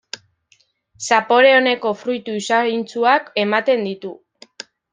[1.07, 4.15] Zapore oneko fruitu usaintsuak ematen ditu.